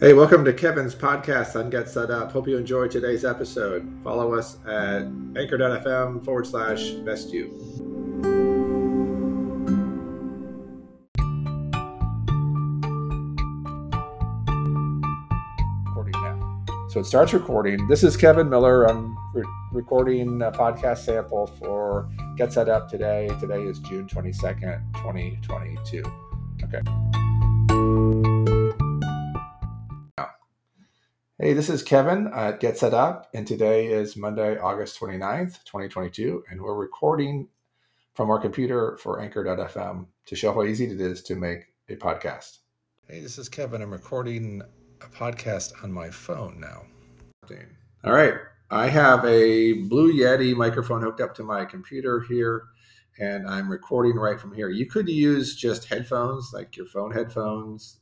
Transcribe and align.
Hey, 0.00 0.14
welcome 0.14 0.46
to 0.46 0.54
Kevin's 0.54 0.94
podcast 0.94 1.60
on 1.60 1.68
Get 1.68 1.86
Set 1.86 2.10
Up. 2.10 2.32
Hope 2.32 2.48
you 2.48 2.56
enjoyed 2.56 2.90
today's 2.90 3.22
episode. 3.22 3.86
Follow 4.02 4.32
us 4.32 4.56
at 4.66 5.02
anchor.fm 5.36 6.24
forward 6.24 6.46
slash 6.46 6.92
best 7.04 7.30
you. 7.34 7.48
Recording 15.84 16.12
now. 16.14 16.64
So 16.88 17.00
it 17.00 17.04
starts 17.04 17.34
recording. 17.34 17.86
This 17.86 18.02
is 18.02 18.16
Kevin 18.16 18.48
Miller. 18.48 18.86
I'm 18.86 19.14
re- 19.34 19.44
recording 19.70 20.40
a 20.40 20.50
podcast 20.50 21.04
sample 21.04 21.46
for 21.46 22.08
Get 22.38 22.54
Set 22.54 22.70
Up 22.70 22.88
today. 22.88 23.28
Today 23.38 23.64
is 23.64 23.80
June 23.80 24.06
22nd, 24.06 24.80
2022. 24.94 26.02
Okay. 26.64 27.29
Hey, 31.42 31.54
this 31.54 31.70
is 31.70 31.82
Kevin 31.82 32.30
at 32.34 32.60
Get 32.60 32.76
Set 32.76 32.92
Up, 32.92 33.30
and 33.32 33.46
today 33.46 33.86
is 33.86 34.14
Monday, 34.14 34.58
August 34.58 35.00
29th, 35.00 35.64
2022, 35.64 36.44
and 36.50 36.60
we're 36.60 36.74
recording 36.74 37.48
from 38.14 38.28
our 38.28 38.38
computer 38.38 38.98
for 39.00 39.22
Anchor.fm 39.22 40.04
to 40.26 40.36
show 40.36 40.52
how 40.52 40.64
easy 40.64 40.84
it 40.84 41.00
is 41.00 41.22
to 41.22 41.36
make 41.36 41.60
a 41.88 41.96
podcast. 41.96 42.58
Hey, 43.08 43.20
this 43.20 43.38
is 43.38 43.48
Kevin. 43.48 43.80
I'm 43.80 43.90
recording 43.90 44.60
a 45.00 45.06
podcast 45.06 45.82
on 45.82 45.90
my 45.90 46.10
phone 46.10 46.60
now. 46.60 46.82
All 48.04 48.12
right, 48.12 48.34
I 48.70 48.88
have 48.88 49.24
a 49.24 49.72
Blue 49.84 50.12
Yeti 50.12 50.54
microphone 50.54 51.00
hooked 51.00 51.22
up 51.22 51.34
to 51.36 51.42
my 51.42 51.64
computer 51.64 52.20
here, 52.28 52.64
and 53.18 53.48
I'm 53.48 53.70
recording 53.70 54.16
right 54.16 54.38
from 54.38 54.54
here. 54.54 54.68
You 54.68 54.84
could 54.84 55.08
use 55.08 55.56
just 55.56 55.86
headphones, 55.88 56.50
like 56.52 56.76
your 56.76 56.84
phone 56.84 57.12
headphones, 57.12 57.99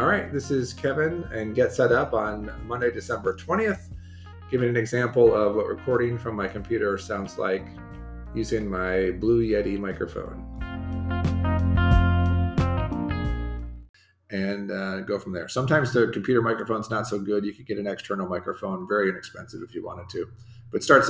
All 0.00 0.06
right, 0.06 0.32
this 0.32 0.50
is 0.50 0.72
Kevin 0.72 1.24
and 1.30 1.54
Get 1.54 1.74
Set 1.74 1.92
Up 1.92 2.14
on 2.14 2.50
Monday, 2.66 2.90
December 2.90 3.36
20th, 3.36 3.92
giving 4.50 4.70
an 4.70 4.76
example 4.78 5.34
of 5.34 5.56
what 5.56 5.66
recording 5.66 6.16
from 6.16 6.36
my 6.36 6.48
computer 6.48 6.96
sounds 6.96 7.36
like 7.36 7.66
using 8.34 8.66
my 8.66 9.10
Blue 9.10 9.42
Yeti 9.42 9.78
microphone. 9.78 10.46
And 14.30 14.70
uh, 14.70 15.00
go 15.00 15.18
from 15.18 15.34
there. 15.34 15.48
Sometimes 15.48 15.92
the 15.92 16.06
computer 16.06 16.40
microphone's 16.40 16.88
not 16.88 17.06
so 17.06 17.18
good. 17.18 17.44
You 17.44 17.52
could 17.52 17.66
get 17.66 17.76
an 17.76 17.86
external 17.86 18.26
microphone, 18.26 18.88
very 18.88 19.10
inexpensive 19.10 19.60
if 19.62 19.74
you 19.74 19.84
wanted 19.84 20.08
to. 20.12 20.28
But 20.72 20.82
starts 20.82 21.08